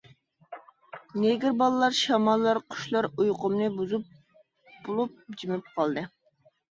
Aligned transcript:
نېگىر 1.23 1.51
بالىلار 1.57 1.91
شاماللار 1.97 2.59
قۇشلار 2.75 3.07
ئۇيقۇمنى 3.09 3.67
بۇزۇپ 3.75 4.07
بولۇپ 4.89 5.37
جىمىپ 5.43 5.69
قالدى. 5.77 6.05